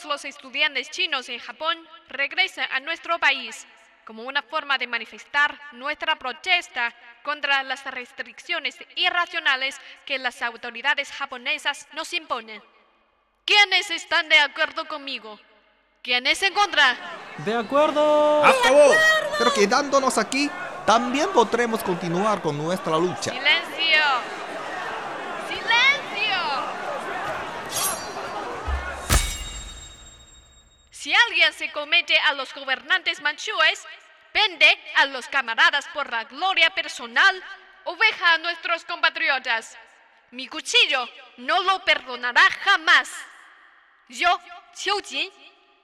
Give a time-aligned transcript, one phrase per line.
[0.00, 1.76] todos los estudiantes chinos en Japón
[2.08, 3.66] regresen a nuestro país
[4.06, 9.76] como una forma de manifestar nuestra protesta contra las restricciones irracionales
[10.06, 12.62] que las autoridades japonesas nos imponen.
[13.44, 15.38] ¿Quiénes están de acuerdo conmigo?
[16.02, 16.96] ¿Quiénes en contra?
[17.38, 18.44] De acuerdo.
[18.44, 18.96] ¡A favor!
[19.38, 20.50] Pero quedándonos aquí,
[20.86, 23.32] también podremos continuar con nuestra lucha.
[23.32, 23.76] ¡Silencio!
[23.76, 24.39] ¡Silencio!
[31.00, 33.86] Si alguien se comete a los gobernantes manchúes,
[34.34, 37.42] vende a los camaradas por la gloria personal
[37.84, 39.78] o veja a nuestros compatriotas.
[40.30, 41.08] Mi cuchillo
[41.38, 43.10] no lo perdonará jamás.
[44.10, 44.28] Yo,
[44.74, 45.30] Xiu Jin,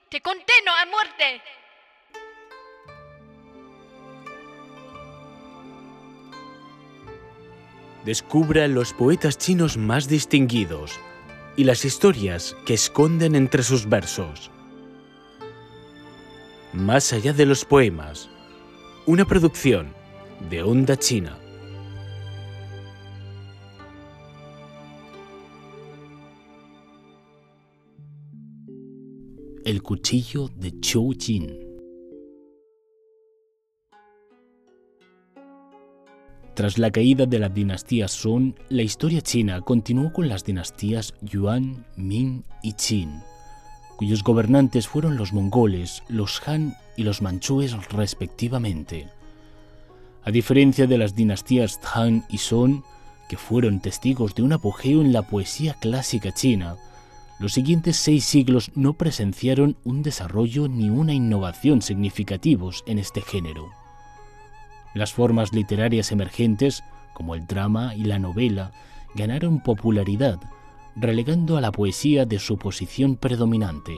[0.07, 1.41] te condeno a muerte.
[8.05, 10.99] Descubra los poetas chinos más distinguidos
[11.55, 14.51] y las historias que esconden entre sus versos.
[16.77, 18.29] Más allá de los poemas,
[19.07, 19.95] una producción
[20.47, 21.35] de Onda China.
[29.65, 31.57] El cuchillo de Chou Jin.
[36.53, 41.87] Tras la caída de la dinastía Song, la historia china continuó con las dinastías Yuan,
[41.95, 43.19] Ming y Qin,
[43.97, 49.09] cuyos gobernantes fueron los mongoles, los Han y los manchúes respectivamente.
[50.23, 52.83] A diferencia de las dinastías Han y Song,
[53.27, 56.77] que fueron testigos de un apogeo en la poesía clásica china,
[57.39, 63.69] los siguientes seis siglos no presenciaron un desarrollo ni una innovación significativos en este género.
[64.93, 68.71] Las formas literarias emergentes, como el drama y la novela,
[69.13, 70.39] ganaron popularidad,
[70.99, 73.95] relegando a la poesía de su posición predominante.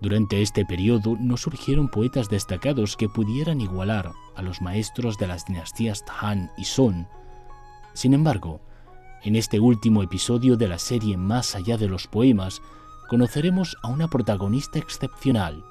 [0.00, 5.44] Durante este periodo no surgieron poetas destacados que pudieran igualar a los maestros de las
[5.44, 7.04] dinastías Han y Song.
[7.92, 8.62] Sin embargo,
[9.22, 12.62] en este último episodio de la serie Más allá de los poemas,
[13.10, 15.62] conoceremos a una protagonista excepcional,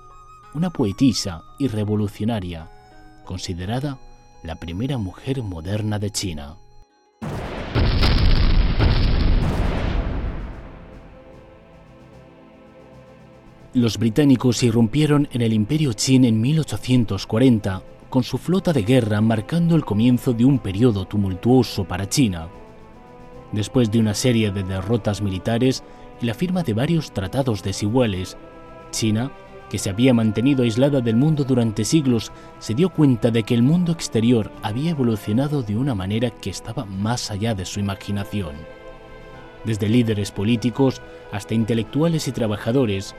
[0.54, 2.70] una poetisa y revolucionaria,
[3.26, 3.98] considerada
[4.44, 6.58] la primera mujer moderna de China.
[13.74, 19.76] Los británicos irrumpieron en el imperio Qin en 1840 con su flota de guerra marcando
[19.76, 22.48] el comienzo de un periodo tumultuoso para China.
[23.52, 25.84] Después de una serie de derrotas militares
[26.20, 28.38] y la firma de varios tratados desiguales,
[28.90, 29.32] China,
[29.70, 33.62] que se había mantenido aislada del mundo durante siglos, se dio cuenta de que el
[33.62, 38.56] mundo exterior había evolucionado de una manera que estaba más allá de su imaginación.
[39.64, 43.14] Desde líderes políticos hasta intelectuales y trabajadores,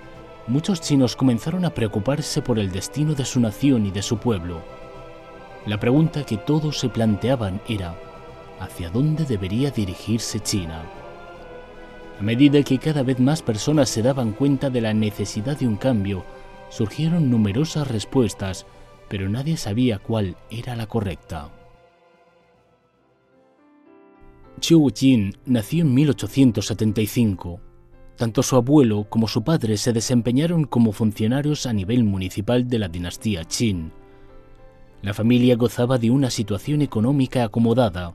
[0.50, 4.61] muchos chinos comenzaron a preocuparse por el destino de su nación y de su pueblo.
[5.65, 7.94] La pregunta que todos se planteaban era,
[8.59, 10.83] ¿hacia dónde debería dirigirse China?
[12.19, 15.77] A medida que cada vez más personas se daban cuenta de la necesidad de un
[15.77, 16.25] cambio,
[16.69, 18.67] surgieron numerosas respuestas,
[19.09, 21.49] pero nadie sabía cuál era la correcta.
[24.59, 27.69] Chiu Jin nació en 1875.
[28.20, 32.88] Tanto su abuelo como su padre se desempeñaron como funcionarios a nivel municipal de la
[32.88, 33.92] dinastía Qin.
[35.00, 38.12] La familia gozaba de una situación económica acomodada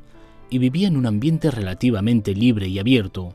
[0.52, 3.34] y vivía en un ambiente relativamente libre y abierto.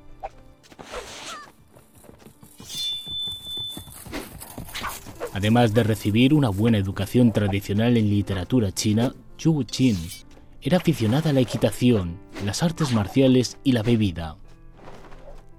[5.32, 9.97] Además de recibir una buena educación tradicional en literatura china, Zhu Qin
[10.62, 14.37] era aficionada a la equitación, las artes marciales y la bebida.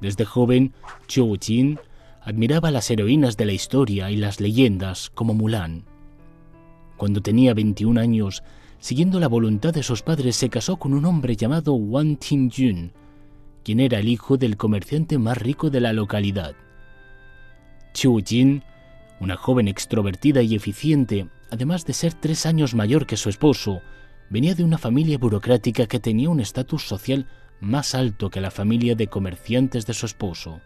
[0.01, 0.73] Desde joven,
[1.07, 1.79] Zhu Qin
[2.21, 5.85] admiraba las heroínas de la historia y las leyendas como Mulan.
[6.97, 8.43] Cuando tenía 21 años,
[8.79, 12.93] siguiendo la voluntad de sus padres, se casó con un hombre llamado Wang Tingyun,
[13.63, 16.55] quien era el hijo del comerciante más rico de la localidad.
[17.95, 18.63] Zhu Jin,
[19.19, 23.81] una joven extrovertida y eficiente, además de ser tres años mayor que su esposo,
[24.31, 27.27] venía de una familia burocrática que tenía un estatus social
[27.61, 30.59] más alto que la familia de comerciantes de su esposo.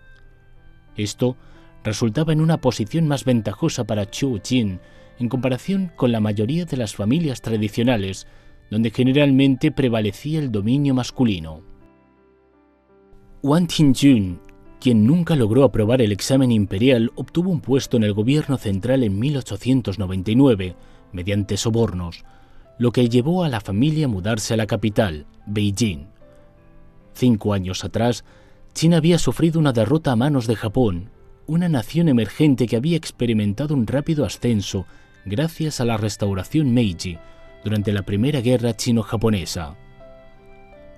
[0.97, 1.37] Esto
[1.83, 4.79] resultaba en una posición más ventajosa para Chu Jin
[5.19, 8.27] en comparación con la mayoría de las familias tradicionales,
[8.71, 11.61] donde generalmente prevalecía el dominio masculino.
[13.43, 14.41] Wang Tingjun,
[14.79, 19.19] quien nunca logró aprobar el examen imperial, obtuvo un puesto en el gobierno central en
[19.19, 20.75] 1899
[21.11, 22.25] mediante sobornos,
[22.77, 26.14] lo que llevó a la familia a mudarse a la capital, Beijing.
[27.15, 28.25] Cinco años atrás,
[28.73, 31.09] China había sufrido una derrota a manos de Japón,
[31.47, 34.85] una nación emergente que había experimentado un rápido ascenso
[35.23, 37.17] gracias a la restauración Meiji
[37.63, 39.77] durante la Primera Guerra Chino-Japonesa.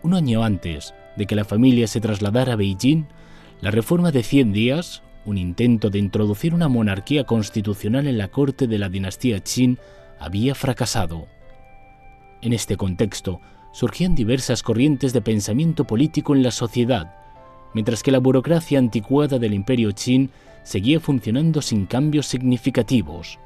[0.02, 3.06] Un año antes de que la familia se trasladara a Beijing,
[3.62, 8.66] la reforma de 100 días, un intento de introducir una monarquía constitucional en la corte
[8.66, 9.78] de la dinastía Qin,
[10.20, 11.28] había fracasado.
[12.42, 13.40] En este contexto,
[13.72, 17.16] surgían diversas corrientes de pensamiento político en la sociedad,
[17.74, 20.30] mientras que la burocracia anticuada del imperio Qin
[20.64, 23.40] seguía funcionando sin cambios significativos.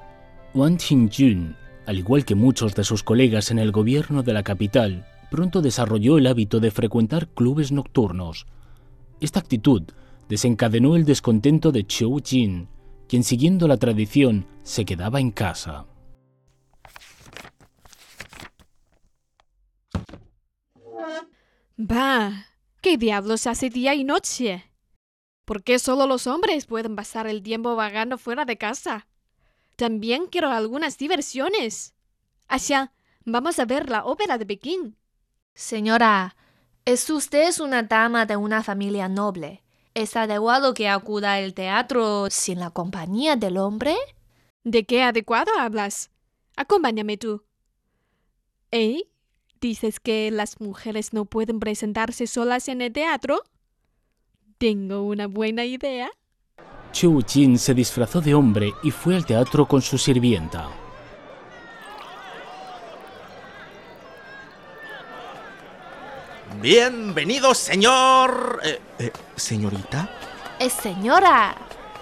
[0.53, 5.06] Wang Qingjun, al igual que muchos de sus colegas en el gobierno de la capital,
[5.29, 8.47] pronto desarrolló el hábito de frecuentar clubes nocturnos.
[9.19, 9.83] Esta actitud
[10.27, 12.67] desencadenó el descontento de Qiu Jin,
[13.07, 15.85] quien siguiendo la tradición se quedaba en casa.
[21.77, 22.45] Bah,
[22.81, 24.71] ¿qué diablos hace día y noche?
[25.45, 29.07] ¿Por qué solo los hombres pueden pasar el tiempo vagando fuera de casa?
[29.75, 31.95] También quiero algunas diversiones.
[32.48, 32.94] Asha,
[33.25, 34.98] vamos a ver la ópera de Pekín.
[35.53, 36.36] Señora,
[36.86, 39.63] es usted una dama de una familia noble.
[39.94, 43.95] ¿Es adecuado que acuda al teatro sin la compañía del hombre?
[44.63, 46.12] ¿De qué adecuado hablas?
[46.56, 47.44] Acompáñame tú.
[48.71, 49.03] ¿Eh?
[49.62, 53.44] ¿Dices que las mujeres no pueden presentarse solas en el teatro?
[54.58, 56.10] Tengo una buena idea.
[56.92, 60.68] Chu Jin se disfrazó de hombre y fue al teatro con su sirvienta.
[66.60, 68.62] Bienvenido, señor.
[68.63, 70.10] Eh, eh, ¿Señorita?
[70.60, 71.56] Es señora.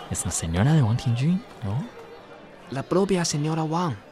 [0.10, 1.86] Es la señora de Wang Tingjun, ¿no?
[2.72, 4.09] La propia señora Wang.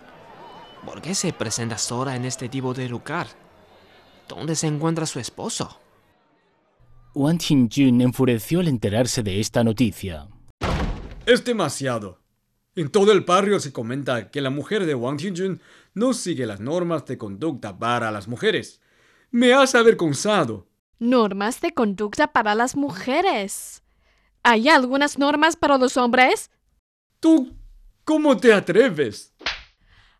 [0.88, 3.28] ¿Por qué se presenta sola en este tipo de lugar?
[4.30, 5.82] ¿Dónde se encuentra su esposo?
[7.14, 10.30] Wang Qingjun enfureció al enterarse de esta noticia.
[11.26, 12.22] Es demasiado.
[12.74, 15.60] En todo el barrio se comenta que la mujer de Wang Qingjun
[15.94, 18.80] no sigue las normas de conducta para las mujeres.
[19.30, 20.70] Me has avergonzado.
[21.00, 23.84] Normas de conducta para las mujeres.
[24.42, 26.50] ¿Hay algunas normas para los hombres?
[27.20, 27.54] ¿Tú
[28.06, 29.34] cómo te atreves?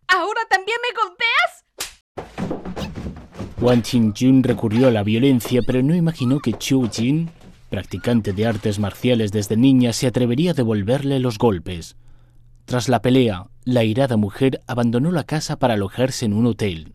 [0.08, 1.64] ¿Ahora también me golpeas?
[3.60, 7.30] Wang Qingjun recurrió a la violencia, pero no imaginó que Chu Jin,
[7.70, 11.96] practicante de artes marciales desde niña, se atrevería a devolverle los golpes.
[12.64, 16.94] Tras la pelea, la irada mujer abandonó la casa para alojarse en un hotel.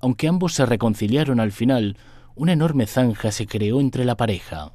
[0.00, 1.96] Aunque ambos se reconciliaron al final,
[2.34, 4.72] una enorme zanja se creó entre la pareja.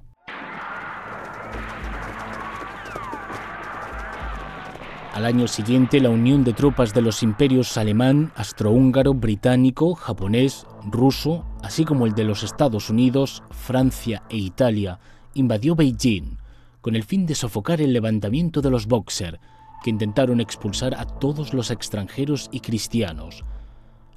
[5.20, 11.44] Al año siguiente, la unión de tropas de los imperios alemán, astrohúngaro, británico, japonés, ruso,
[11.62, 15.02] así como el de los Estados Unidos, Francia e Italia,
[15.34, 16.38] invadió Beijing,
[16.80, 19.42] con el fin de sofocar el levantamiento de los Boxer,
[19.84, 23.44] que intentaron expulsar a todos los extranjeros y cristianos.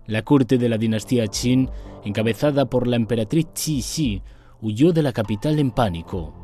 [0.07, 1.69] La corte de la dinastía Qin,
[2.05, 4.23] encabezada por la emperatriz Cixi,
[4.61, 6.42] huyó de la capital en pánico.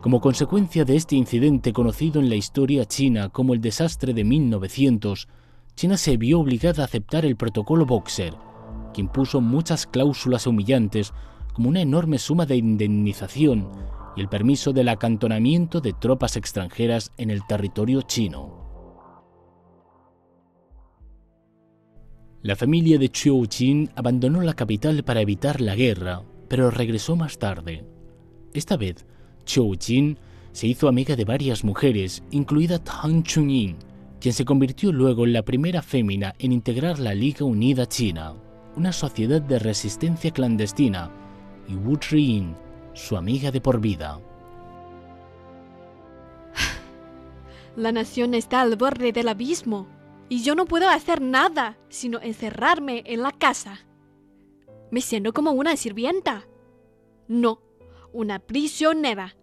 [0.00, 5.28] Como consecuencia de este incidente conocido en la historia china como el desastre de 1900,
[5.74, 8.34] China se vio obligada a aceptar el protocolo Boxer,
[8.94, 11.12] que impuso muchas cláusulas humillantes
[11.52, 13.68] como una enorme suma de indemnización
[14.16, 18.68] y el permiso del acantonamiento de tropas extranjeras en el territorio chino.
[22.42, 27.38] La familia de Chiu Jin abandonó la capital para evitar la guerra, pero regresó más
[27.38, 27.84] tarde.
[28.54, 29.06] Esta vez,
[29.48, 30.18] Chiu Jin
[30.52, 33.76] se hizo amiga de varias mujeres, incluida Tang Chunying,
[34.20, 38.34] quien se convirtió luego en la primera fémina en integrar la Liga Unida China,
[38.76, 41.10] una sociedad de resistencia clandestina,
[41.66, 42.54] y Wu Triyin,
[42.92, 44.20] su amiga de por vida.
[47.76, 49.88] La nación está al borde del abismo
[50.28, 53.86] y yo no puedo hacer nada sino encerrarme en la casa.
[54.90, 56.46] Me siento como una sirvienta.
[57.28, 57.62] No,
[58.12, 59.37] una prisionera.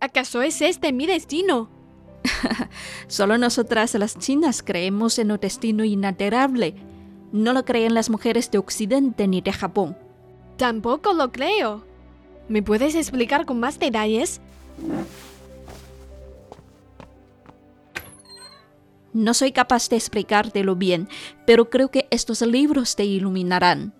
[0.00, 1.70] ¿Acaso es este mi destino?
[3.08, 6.74] Solo nosotras las chinas creemos en un destino inalterable.
[7.32, 9.96] No lo creen las mujeres de Occidente ni de Japón.
[10.56, 11.84] Tampoco lo creo.
[12.48, 14.40] ¿Me puedes explicar con más detalles?
[19.12, 21.08] No soy capaz de explicártelo bien,
[21.44, 23.97] pero creo que estos libros te iluminarán.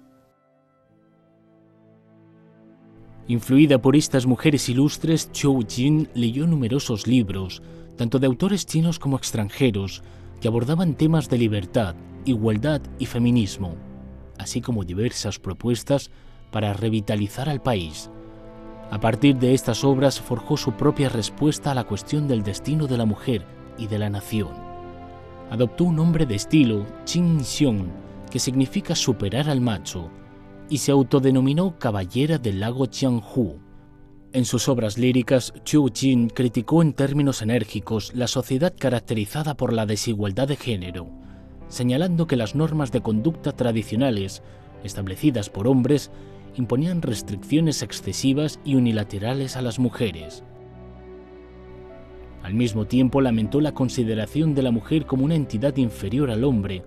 [3.29, 7.63] Influida por estas mujeres ilustres, Chou Jin leyó numerosos libros,
[7.99, 10.03] tanto de autores chinos como extranjeros,
[10.41, 11.95] que abordaban temas de libertad,
[12.25, 13.75] igualdad y feminismo,
[14.39, 16.11] así como diversas propuestas
[16.51, 18.11] para revitalizar al país.
[18.91, 22.97] A partir de estas obras forjó su propia respuesta a la cuestión del destino de
[22.97, 23.45] la mujer
[23.77, 24.53] y de la nación.
[25.51, 27.91] Adoptó un nombre de estilo, Qin Xiong,
[28.31, 30.09] que significa superar al macho,
[30.69, 33.59] y se autodenominó Caballera del lago Jianghu.
[34.33, 39.87] En sus obras líricas, Chu Jin criticó en términos enérgicos la sociedad caracterizada por la
[39.87, 41.09] desigualdad de género,
[41.69, 44.43] señalando que las normas de conducta tradicionales,
[44.85, 46.11] establecidas por hombres,
[46.57, 50.45] imponían restricciones excesivas y unilaterales a las mujeres.
[52.43, 56.83] Al mismo tiempo lamentó la consideración de la mujer como una entidad inferior al hombre,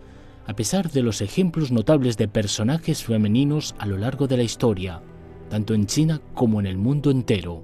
[0.48, 5.02] a pesar de los ejemplos notables de personajes femeninos a lo largo de la historia,
[5.50, 7.64] tanto en China como en el mundo entero.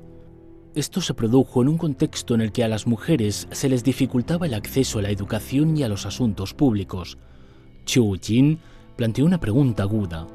[0.76, 4.46] Esto se produjo en un contexto en el que a las mujeres se les dificultaba
[4.46, 7.18] el acceso a la educación y a los asuntos públicos.
[7.86, 8.60] Chu Jin
[8.96, 10.28] planteó una pregunta aguda.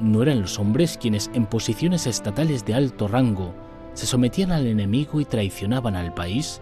[0.00, 3.54] ¿No eran los hombres quienes en posiciones estatales de alto rango
[3.94, 6.60] se sometían al enemigo y traicionaban al país?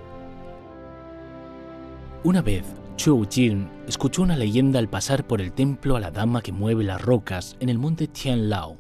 [2.25, 2.65] Una vez,
[2.97, 6.83] Chu Jin escuchó una leyenda al pasar por el templo a la dama que mueve
[6.83, 8.79] las rocas en el monte Tianlao.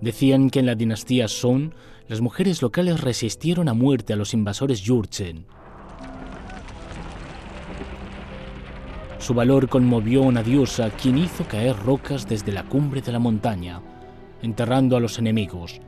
[0.00, 1.70] Decían que en la dinastía Song
[2.08, 5.46] las mujeres locales resistieron a muerte a los invasores Yurchen.
[9.18, 13.18] Su valor conmovió a una diosa quien hizo caer rocas desde la cumbre de la
[13.18, 13.82] montaña,
[14.40, 15.80] enterrando a los enemigos.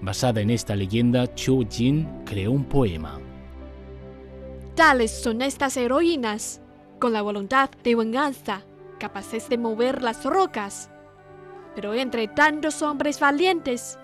[0.00, 3.20] Basada en esta leyenda, Chu Jin creó un poema.
[4.74, 6.61] Tales son estas heroínas,
[7.02, 8.62] con la voluntad de venganza,
[9.00, 10.88] capaces de mover las rocas.
[11.74, 13.98] Pero entre tantos hombres valientes,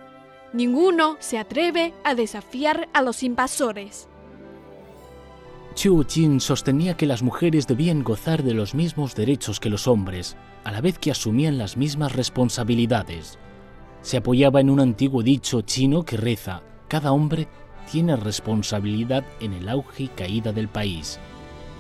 [0.52, 4.08] ninguno se atreve a desafiar a los invasores.
[5.76, 10.36] Chu Jin sostenía que las mujeres debían gozar de los mismos derechos que los hombres,
[10.64, 13.38] a la vez que asumían las mismas responsabilidades.
[14.02, 17.46] Se apoyaba en un antiguo dicho chino que reza, cada hombre
[17.92, 21.20] tiene responsabilidad en el auge y caída del país.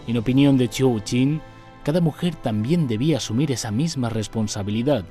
[0.08, 1.42] En opinión de Chu Jin,
[1.84, 5.04] cada mujer también debía asumir esa misma responsabilidad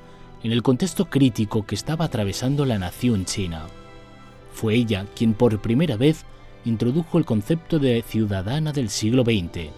[0.44, 3.68] en el contexto crítico que estaba atravesando la nación china.
[4.52, 6.26] Fue ella quien por primera vez
[6.66, 9.70] introdujo el concepto de ciudadana del siglo XX.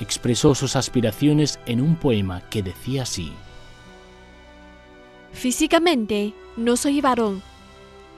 [0.00, 3.32] Expresó sus aspiraciones en un poema que decía así.
[5.32, 7.42] Físicamente no soy varón,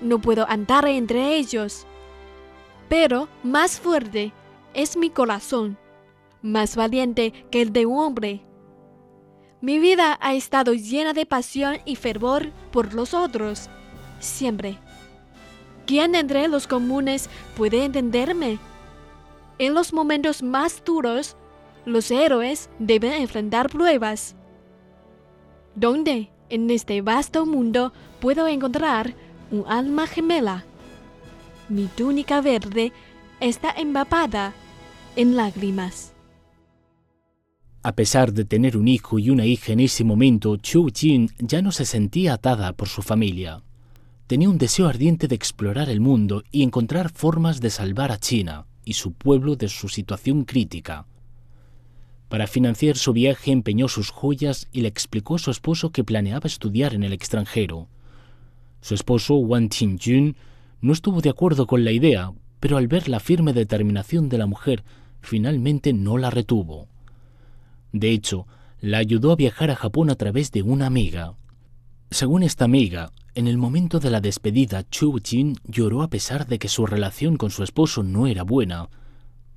[0.02, 1.86] no puedo andar entre ellos,
[2.88, 4.32] pero más fuerte
[4.74, 5.78] es mi corazón,
[6.44, 8.44] más valiente que el de un hombre.
[9.62, 13.70] Mi vida ha estado llena de pasión y fervor por los otros,
[14.20, 14.78] siempre.
[15.86, 18.58] ¿Quién entre los comunes puede entenderme?
[19.58, 21.36] En los momentos más duros,
[21.86, 24.36] los héroes deben enfrentar pruebas.
[25.74, 29.14] ¿Dónde, en este vasto mundo, puedo encontrar
[29.50, 30.64] un alma gemela?
[31.70, 32.92] Mi túnica verde
[33.40, 34.52] está empapada
[35.16, 36.13] en lágrimas.
[37.86, 41.60] A pesar de tener un hijo y una hija en ese momento, Chu Jin ya
[41.60, 43.62] no se sentía atada por su familia.
[44.26, 48.64] Tenía un deseo ardiente de explorar el mundo y encontrar formas de salvar a China
[48.86, 51.06] y su pueblo de su situación crítica.
[52.30, 56.46] Para financiar su viaje empeñó sus joyas y le explicó a su esposo que planeaba
[56.46, 57.88] estudiar en el extranjero.
[58.80, 60.36] Su esposo, Wang Tingjun,
[60.80, 64.46] no estuvo de acuerdo con la idea, pero al ver la firme determinación de la
[64.46, 64.84] mujer,
[65.20, 66.88] finalmente no la retuvo.
[67.94, 68.48] De hecho,
[68.80, 71.34] la ayudó a viajar a Japón a través de una amiga.
[72.10, 76.58] Según esta amiga, en el momento de la despedida, Chu Jin lloró a pesar de
[76.58, 78.88] que su relación con su esposo no era buena.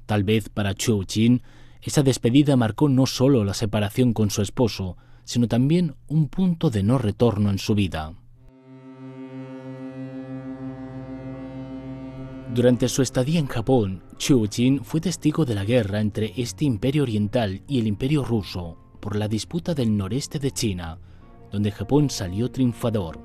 [0.06, 1.42] Tal vez para Chu Jin,
[1.82, 6.84] esa despedida marcó no solo la separación con su esposo, sino también un punto de
[6.84, 8.14] no retorno en su vida.
[12.54, 17.04] Durante su estadía en Japón, Chu Jin fue testigo de la guerra entre este imperio
[17.04, 20.98] oriental y el imperio ruso por la disputa del noreste de China,
[21.52, 23.20] donde Japón salió triunfador.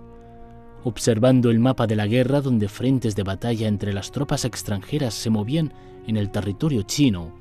[0.85, 5.31] Observando el mapa de la guerra donde frentes de batalla entre las tropas extranjeras se
[5.31, 5.73] movían
[6.07, 7.33] en el territorio chino,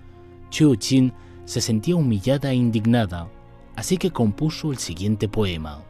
[0.50, 1.12] Chu Jin
[1.43, 3.29] se sentía humillada e indignada,
[3.75, 5.84] así que compuso el siguiente poema.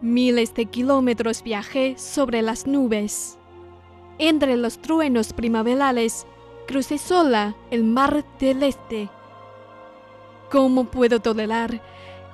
[0.00, 3.38] Miles de kilómetros viajé sobre las nubes.
[4.18, 6.26] Entre los truenos primaverales
[6.66, 9.08] crucé sola el mar del este.
[10.50, 11.82] ¿Cómo puedo tolerar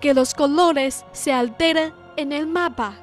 [0.01, 2.99] que los colores se alteren en el mapa?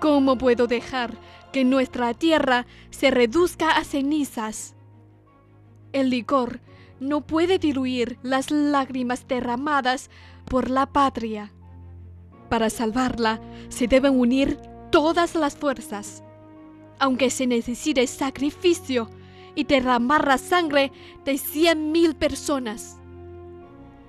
[0.00, 1.18] ¿Cómo puedo dejar
[1.52, 4.76] que nuestra tierra se reduzca a cenizas?
[5.92, 6.60] El licor
[7.00, 10.10] no puede diluir las lágrimas derramadas
[10.44, 11.52] por la patria.
[12.48, 14.58] Para salvarla se deben unir
[14.90, 16.22] todas las fuerzas.
[17.00, 19.10] Aunque se necesite sacrificio
[19.54, 20.92] y derramar la sangre
[21.24, 22.98] de 100.000 personas.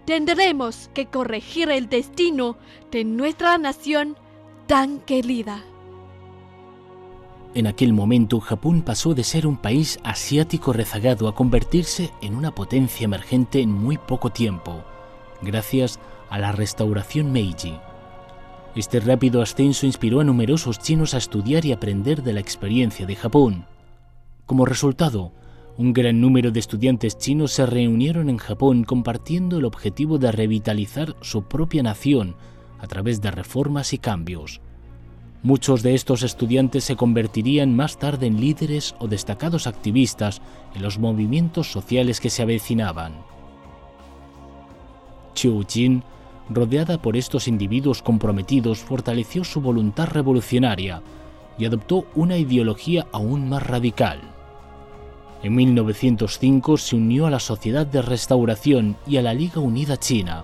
[0.05, 2.57] Tendremos que corregir el destino
[2.91, 4.17] de nuestra nación
[4.67, 5.63] tan querida.
[7.53, 12.55] En aquel momento, Japón pasó de ser un país asiático rezagado a convertirse en una
[12.55, 14.83] potencia emergente en muy poco tiempo,
[15.41, 17.77] gracias a la restauración Meiji.
[18.75, 23.17] Este rápido ascenso inspiró a numerosos chinos a estudiar y aprender de la experiencia de
[23.17, 23.65] Japón.
[24.45, 25.33] Como resultado,
[25.77, 31.15] un gran número de estudiantes chinos se reunieron en Japón compartiendo el objetivo de revitalizar
[31.21, 32.35] su propia nación
[32.79, 34.61] a través de reformas y cambios.
[35.43, 40.41] Muchos de estos estudiantes se convertirían más tarde en líderes o destacados activistas
[40.75, 43.13] en los movimientos sociales que se avecinaban.
[45.33, 46.03] Chiu Jin,
[46.53, 51.01] rodeada por estos individuos comprometidos, fortaleció su voluntad revolucionaria
[51.57, 54.21] y adoptó una ideología aún más radical.
[55.43, 60.43] En 1905 se unió a la Sociedad de Restauración y a la Liga Unida China,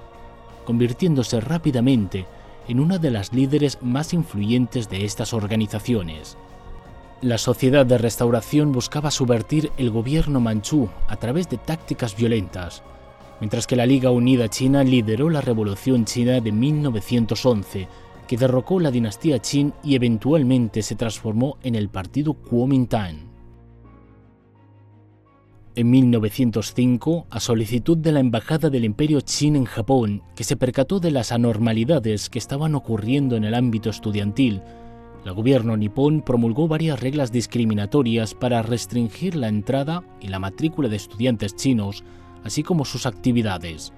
[0.66, 2.26] convirtiéndose rápidamente
[2.68, 6.38] en una de las líderes más influyentes de estas organizaciones.
[7.22, 12.84] La Sociedad de Restauración buscaba subvertir el gobierno manchú a través de tácticas violentas,
[13.40, 17.88] mientras que la Liga Unida China lideró la Revolución China de 1911,
[18.28, 23.28] que derrocó la dinastía Qin y eventualmente se transformó en el partido Kuomintang.
[25.76, 31.00] En 1905, a solicitud de la Embajada del Imperio Qin en Japón, que se percató
[31.00, 34.64] de las anormalidades que estaban ocurriendo en el ámbito estudiantil,
[35.28, 40.96] el gobierno nipón promulgó varias reglas discriminatorias para restringir la entrada y la matrícula de
[40.96, 42.04] estudiantes chinos,
[42.44, 43.94] así como sus actividades.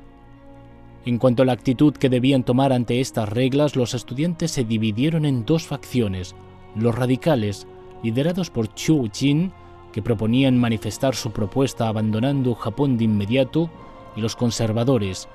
[1.06, 5.26] En cuanto a la actitud que debían tomar ante estas reglas, los estudiantes se dividieron
[5.26, 6.36] en dos facciones,
[6.76, 7.68] los radicales,
[8.04, 9.52] liderados por Chu Jin,
[9.92, 13.70] que proponían manifestar su propuesta abandonando Japón de inmediato,
[14.16, 15.30] y los conservadores,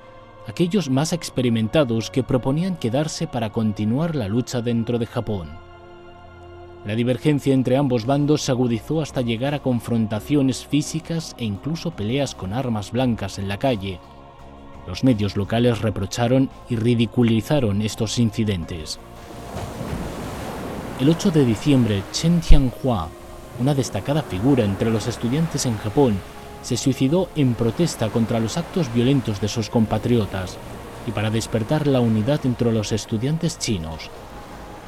[0.47, 5.64] aquellos más experimentados que proponían quedarse para continuar la lucha dentro de Japón.
[6.85, 12.35] La divergencia entre ambos bandos se agudizó hasta llegar a confrontaciones físicas e incluso peleas
[12.35, 13.99] con armas blancas en la calle.
[14.85, 18.99] Los medios locales reprocharon y ridiculizaron estos incidentes.
[20.99, 23.09] El 8 de diciembre, Chen Tianhua,
[23.59, 26.19] una destacada figura entre los estudiantes en Japón,
[26.61, 30.57] se suicidó en protesta contra los actos violentos de sus compatriotas
[31.07, 34.11] y para despertar la unidad entre los estudiantes chinos.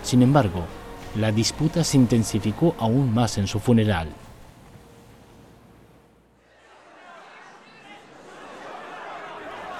[0.03, 0.65] Sin embargo,
[1.15, 4.10] la disputa se intensificó aún más en su funeral.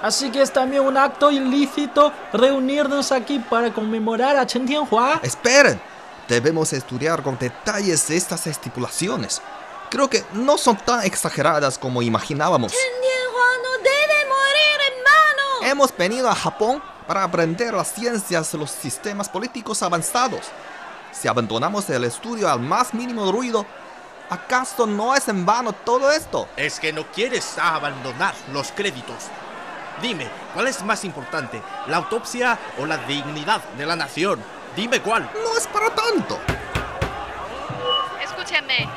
[0.02, 5.20] Así que es también un acto ilícito reunirnos aquí para conmemorar a Chen Tianhua.
[5.24, 5.82] Esperen,
[6.28, 9.42] debemos estudiar con detalles estas estipulaciones.
[9.90, 12.74] Creo que no son tan exageradas como imaginábamos.
[12.74, 15.72] no debe morir, hermano.
[15.72, 20.42] Hemos venido a Japón para aprender las ciencias de los sistemas políticos avanzados.
[21.20, 23.66] Si abandonamos el estudio al más mínimo ruido,
[24.30, 26.48] ¿acaso no es en vano todo esto?
[26.56, 29.16] Es que no quieres abandonar los créditos.
[30.00, 34.44] Dime, ¿cuál es más importante, la autopsia o la dignidad de la nación?
[34.76, 35.28] Dime cuál.
[35.34, 36.40] No es para tanto.
[38.24, 38.88] Escúchenme.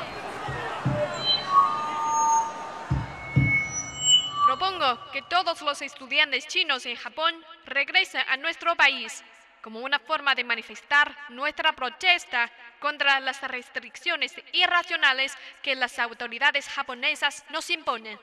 [4.45, 7.33] Propongo que todos los estudiantes chinos en Japón
[7.65, 9.23] regresen a nuestro país
[9.61, 17.43] como una forma de manifestar nuestra protesta contra las restricciones irracionales que las autoridades japonesas
[17.49, 18.19] nos imponen.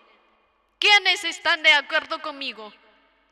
[0.79, 2.73] ¿Quiénes están de acuerdo conmigo?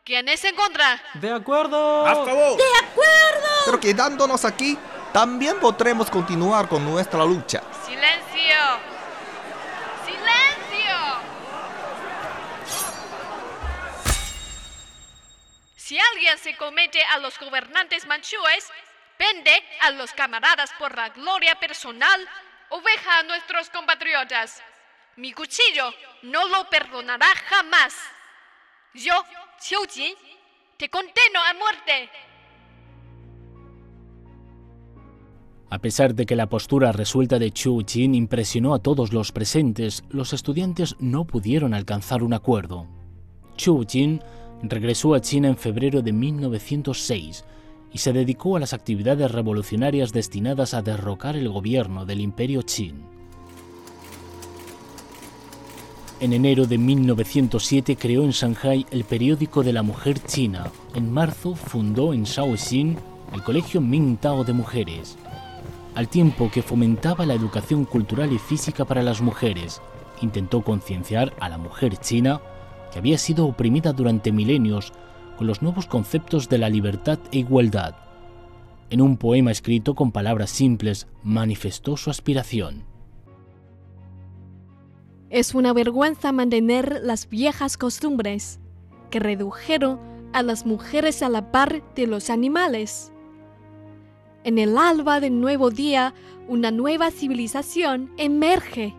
[0.05, 1.03] ¿Quiénes en contra?
[1.15, 2.07] De acuerdo.
[2.07, 2.57] ¡A favor!
[2.57, 3.49] ¡De acuerdo!
[3.65, 4.79] Pero quedándonos aquí,
[5.13, 7.63] también podremos continuar con nuestra lucha.
[7.85, 8.27] ¡Silencio!
[8.35, 8.96] ¡Silencio!
[15.87, 18.73] Si alguien se comete a los gobernantes manchúes,
[19.21, 22.29] vende a los camaradas por la gloria personal
[22.71, 24.61] o a nuestros compatriotas.
[25.15, 27.95] Mi cuchillo no lo perdonará jamás.
[28.95, 29.13] Yo,
[29.61, 30.17] Xiu Jin,
[30.77, 32.11] te condeno a muerte.
[35.71, 40.03] A pesar de que la postura resuelta de Chu Jin impresionó a todos los presentes,
[40.11, 42.89] los estudiantes no pudieron alcanzar un acuerdo.
[43.57, 44.21] Chu Jin
[44.63, 47.45] regresó a China en febrero de 1906
[47.93, 53.17] y se dedicó a las actividades revolucionarias destinadas a derrocar el gobierno del imperio Qin.
[56.19, 60.73] En enero de 1907 creó en Shanghai el periódico de la mujer china.
[60.95, 62.97] En marzo fundó en Shaoxing
[63.35, 65.19] el Colegio Mingtao de Mujeres.
[65.95, 69.81] al tiempo que fomentaba la educación cultural y física para las mujeres.
[70.21, 72.43] Intentó concienciar a la mujer china,
[72.93, 74.93] que había sido oprimida durante milenios,
[75.37, 77.95] con los nuevos conceptos de la libertad e igualdad.
[78.89, 82.85] En un poema escrito con palabras simples, manifestó su aspiración.
[85.29, 88.61] Es una vergüenza mantener las viejas costumbres
[89.11, 89.99] que redujeron
[90.33, 93.13] a las mujeres a la par de los animales.
[94.45, 96.15] En el alba del nuevo día,
[96.47, 98.95] una nueva civilización emerge.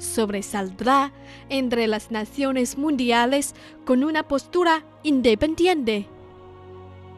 [0.00, 1.12] Sobresaldrá
[1.50, 6.08] entre las naciones mundiales con una postura independiente.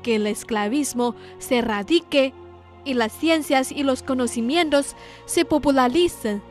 [0.03, 2.35] Que el esclavismo se erradique
[2.85, 6.43] y las ciencias y los conocimientos se popularicen.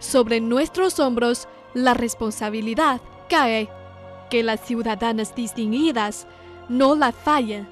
[0.00, 3.68] Sobre nuestros hombros la responsabilidad cae.
[4.30, 6.26] Que las ciudadanas distinguidas
[6.68, 7.68] no la fallen.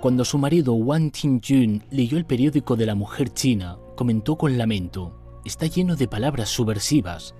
[0.00, 5.23] Cuando su marido Wang Tingjun leyó el periódico de la mujer china, comentó con lamento,
[5.44, 7.34] está lleno de palabras subversivas.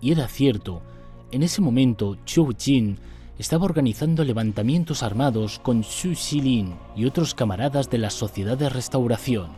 [0.00, 0.82] Y era cierto,
[1.30, 2.98] en ese momento Zhou Jin
[3.38, 9.48] estaba organizando levantamientos armados con Xu Xilin y otros camaradas de la Sociedad de Restauración.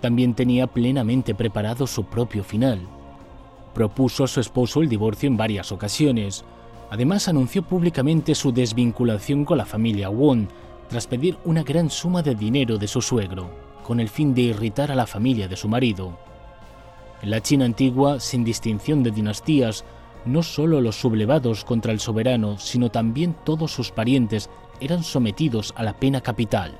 [0.00, 2.78] También tenía plenamente preparado su propio final.
[3.74, 6.44] Propuso a su esposo el divorcio en varias ocasiones.
[6.90, 10.48] Además anunció públicamente su desvinculación con la familia Won
[10.88, 13.50] tras pedir una gran suma de dinero de su suegro,
[13.82, 16.27] con el fin de irritar a la familia de su marido.
[17.22, 19.84] En la China antigua, sin distinción de dinastías,
[20.24, 24.50] no solo los sublevados contra el soberano, sino también todos sus parientes
[24.80, 26.76] eran sometidos a la pena capital.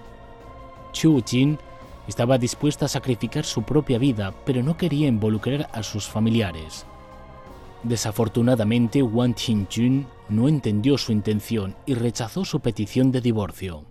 [0.92, 1.58] Chu Jin
[2.06, 6.86] estaba dispuesta a sacrificar su propia vida, pero no quería involucrar a sus familiares.
[7.82, 13.84] Desafortunadamente, Wang Qingjun no entendió su intención y rechazó su petición de divorcio.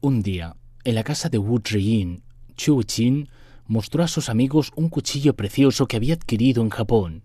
[0.00, 2.22] Un día, en la casa de Wu Zhiyin,
[2.56, 3.28] Chu Jin
[3.66, 7.22] mostró a sus amigos un cuchillo precioso que había adquirido en Japón.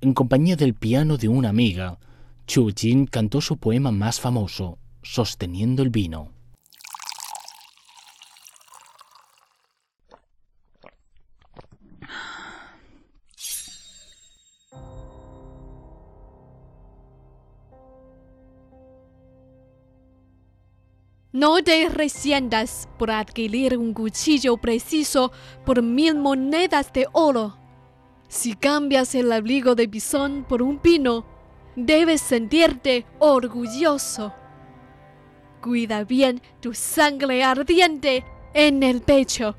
[0.00, 1.98] En compañía del piano de una amiga,
[2.46, 6.33] Chu Jin cantó su poema más famoso, Sosteniendo el vino.
[21.34, 25.32] No te resientas por adquirir un cuchillo preciso
[25.66, 27.58] por mil monedas de oro.
[28.28, 31.26] Si cambias el abrigo de bisón por un pino,
[31.74, 34.32] debes sentirte orgulloso.
[35.60, 39.56] Cuida bien tu sangre ardiente en el pecho,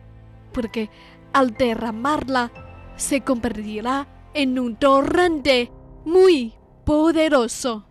[0.54, 0.90] porque
[1.34, 2.54] al derramarla
[2.96, 5.74] se convertirá en un torrente
[6.06, 6.54] muy
[6.86, 7.86] poderoso.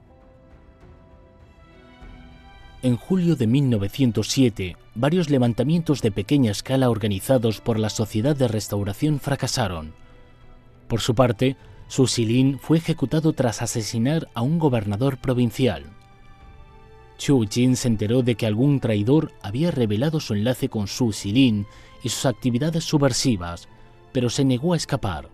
[2.84, 9.20] En julio de 1907, varios levantamientos de pequeña escala organizados por la Sociedad de Restauración
[9.20, 9.94] fracasaron.
[10.86, 11.56] Por su parte,
[11.88, 15.84] Su Xilin fue ejecutado tras asesinar a un gobernador provincial.
[17.16, 21.66] Chu Jin se enteró de que algún traidor había revelado su enlace con Su Xilin
[22.02, 23.66] y sus actividades subversivas,
[24.12, 25.30] pero se negó a escapar.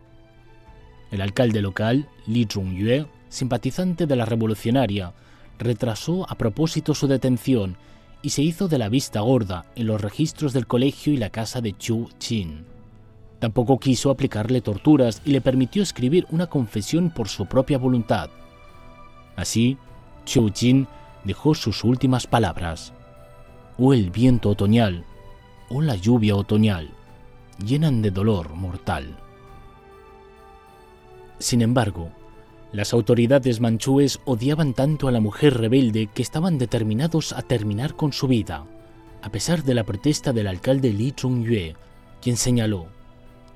[1.10, 5.14] El alcalde local, Li Zhongyue, simpatizante de la revolucionaria,
[5.60, 7.76] retrasó a propósito su detención
[8.22, 11.60] y se hizo de la vista gorda en los registros del colegio y la casa
[11.60, 12.64] de Chu Chin.
[13.38, 18.30] Tampoco quiso aplicarle torturas y le permitió escribir una confesión por su propia voluntad.
[19.36, 19.78] Así,
[20.26, 20.86] Chu Jin
[21.24, 22.92] dejó sus últimas palabras.
[23.78, 25.04] O el viento otoñal,
[25.70, 26.90] o la lluvia otoñal,
[27.64, 29.16] llenan de dolor mortal.
[31.38, 32.10] Sin embargo,
[32.72, 38.12] las autoridades manchúes odiaban tanto a la mujer rebelde que estaban determinados a terminar con
[38.12, 38.64] su vida,
[39.22, 41.74] a pesar de la protesta del alcalde Li Chongyue,
[42.20, 42.86] quien señaló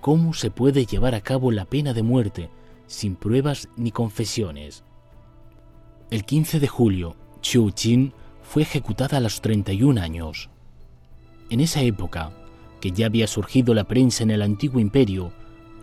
[0.00, 2.50] cómo se puede llevar a cabo la pena de muerte
[2.86, 4.84] sin pruebas ni confesiones.
[6.10, 10.50] El 15 de julio, Chu Jin fue ejecutada a los 31 años.
[11.48, 12.32] En esa época,
[12.80, 15.32] que ya había surgido la prensa en el antiguo imperio,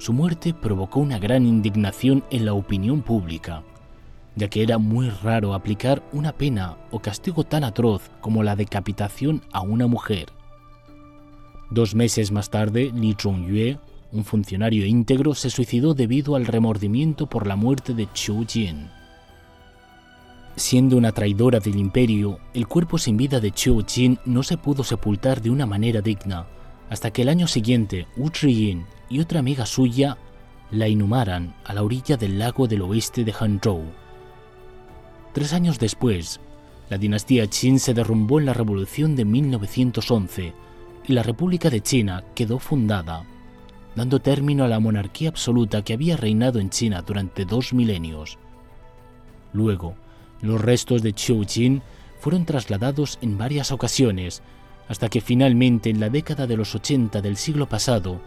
[0.01, 3.61] su muerte provocó una gran indignación en la opinión pública,
[4.35, 9.43] ya que era muy raro aplicar una pena o castigo tan atroz como la decapitación
[9.51, 10.29] a una mujer.
[11.69, 13.77] Dos meses más tarde, Li Zhongyue,
[14.11, 18.89] un funcionario íntegro, se suicidó debido al remordimiento por la muerte de Chu Jin.
[20.55, 24.83] Siendo una traidora del imperio, el cuerpo sin vida de Chu Jin no se pudo
[24.83, 26.47] sepultar de una manera digna,
[26.91, 28.29] hasta que el año siguiente Wu
[29.09, 30.17] y otra amiga suya
[30.71, 33.85] la inhumaran a la orilla del lago del oeste de Hangzhou.
[35.33, 36.41] Tres años después,
[36.89, 40.53] La dinastía Qin se derrumbó en la Revolución de 1911
[41.07, 43.23] y la República de China quedó fundada,
[43.95, 48.37] dando término a la monarquía absoluta que había reinado en China durante dos milenios.
[49.53, 49.95] Luego,
[50.41, 51.81] los restos de Qiu Jin
[52.19, 54.43] fueron trasladados en varias ocasiones,
[54.87, 58.21] hasta que finalmente en la década de los 80 del siglo pasado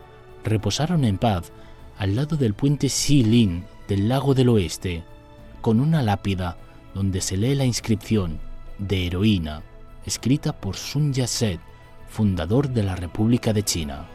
[0.44, 1.52] reposaron en paz
[1.98, 5.02] al lado del puente Xilin del lago del oeste,
[5.60, 6.56] con una lápida
[6.94, 8.38] donde se lee la inscripción
[8.78, 9.62] de heroína,
[10.06, 11.60] escrita por Sun Yat-sen,
[12.08, 14.06] fundador de la República de China.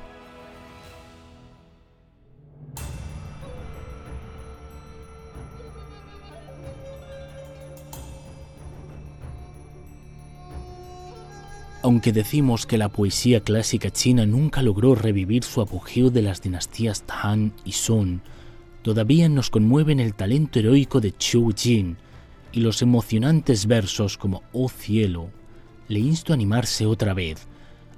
[11.90, 17.04] Aunque decimos que la poesía clásica china nunca logró revivir su apogeo de las dinastías
[17.08, 18.20] Han y Song,
[18.84, 21.98] todavía nos conmueven el talento heroico de Qiu Jin
[22.52, 25.32] y los emocionantes versos como Oh cielo.
[25.88, 27.48] Le insto a animarse otra vez,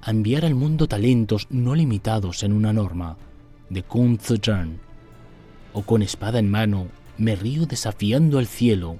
[0.00, 3.18] a enviar al mundo talentos no limitados en una norma,
[3.68, 4.80] de Kung Zhejian.
[5.74, 6.86] O con espada en mano,
[7.18, 8.96] me río desafiando al cielo.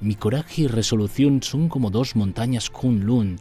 [0.00, 3.40] Mi coraje y resolución son como dos montañas Kunlun,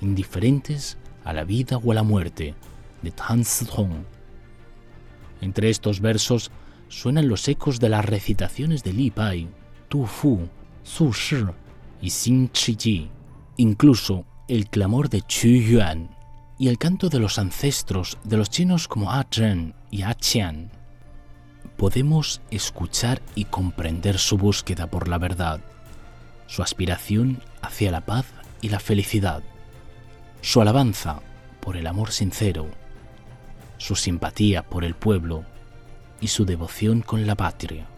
[0.00, 2.54] indiferentes a la vida o a la muerte,
[3.02, 4.04] de Tan Zhong.
[5.40, 6.50] Entre estos versos
[6.88, 9.48] suenan los ecos de las recitaciones de Li Pai,
[9.88, 10.48] Tu Fu,
[10.82, 11.44] Su Shi
[12.00, 13.10] y Xin Chi
[13.56, 16.10] incluso el clamor de Chu Yuan
[16.58, 20.70] y el canto de los ancestros de los chinos como A Zhen y A Qian.
[21.76, 25.60] Podemos escuchar y comprender su búsqueda por la verdad,
[26.46, 28.26] su aspiración hacia la paz
[28.60, 29.42] y la felicidad,
[30.46, 31.22] su alabanza
[31.58, 32.68] por el amor sincero,
[33.78, 35.44] su simpatía por el pueblo
[36.20, 37.88] y su devoción con la patria.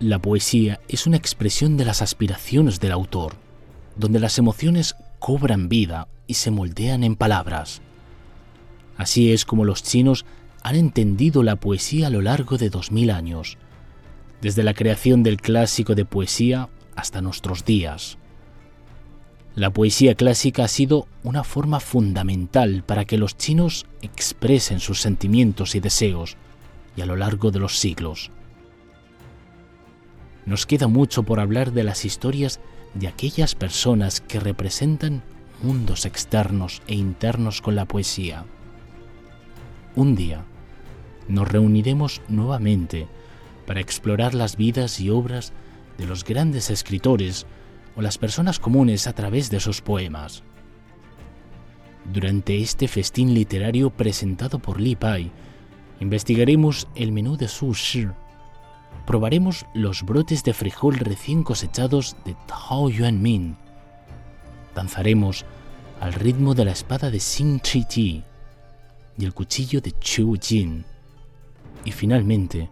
[0.00, 3.34] La poesía es una expresión de las aspiraciones del autor,
[3.96, 7.82] donde las emociones cobran vida y se moldean en palabras.
[8.96, 10.24] Así es como los chinos
[10.62, 13.58] han entendido la poesía a lo largo de dos mil años,
[14.40, 18.16] desde la creación del clásico de poesía hasta nuestros días.
[19.56, 25.76] La poesía clásica ha sido una forma fundamental para que los chinos expresen sus sentimientos
[25.76, 26.36] y deseos,
[26.96, 28.32] y a lo largo de los siglos.
[30.44, 32.58] Nos queda mucho por hablar de las historias
[32.94, 35.22] de aquellas personas que representan
[35.62, 38.44] mundos externos e internos con la poesía.
[39.94, 40.44] Un día
[41.28, 43.06] nos reuniremos nuevamente
[43.66, 45.52] para explorar las vidas y obras
[45.96, 47.46] de los grandes escritores
[47.96, 50.42] o las personas comunes a través de sus poemas.
[52.12, 55.30] Durante este festín literario presentado por Li Pai,
[56.00, 58.08] investigaremos el menú de Su Shi,
[59.06, 63.56] probaremos los brotes de frijol recién cosechados de Tao Yuan Min,
[64.74, 65.44] danzaremos
[66.00, 68.24] al ritmo de la espada de Xin Chi Ji
[69.16, 70.84] y el cuchillo de Chu Jin,
[71.84, 72.68] y finalmente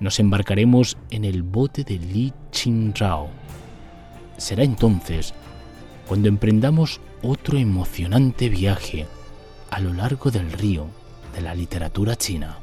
[0.00, 2.32] nos embarcaremos en el bote de Li
[2.94, 3.28] Rao.
[4.38, 5.34] Será entonces
[6.06, 9.06] cuando emprendamos otro emocionante viaje
[9.70, 10.86] a lo largo del río
[11.34, 12.60] de la literatura china.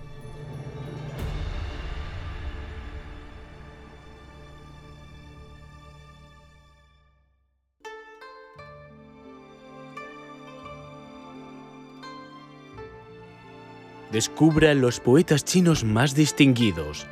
[14.12, 17.06] Descubra los poetas chinos más distinguidos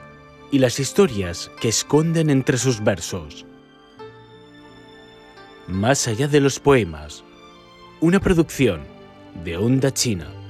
[0.52, 3.46] y las historias que esconden entre sus versos.
[5.68, 7.24] Más allá de los poemas,
[8.02, 8.82] una producción
[9.46, 10.43] de Onda China.